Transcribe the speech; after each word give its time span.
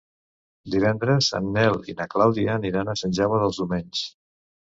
Divendres 0.75 1.27
en 1.39 1.51
Nel 1.57 1.77
i 1.93 1.95
na 1.99 2.07
Clàudia 2.13 2.55
aniran 2.61 2.89
a 2.91 2.97
Sant 3.03 3.15
Jaume 3.19 3.39
dels 3.45 3.61
Domenys. 3.63 4.03